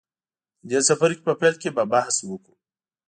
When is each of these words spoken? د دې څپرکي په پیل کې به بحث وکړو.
د 0.69 0.69
دې 0.69 0.79
څپرکي 0.87 1.21
په 1.27 1.33
پیل 1.39 1.55
کې 1.61 1.69
به 1.75 1.83
بحث 1.93 2.15
وکړو. 2.29 2.55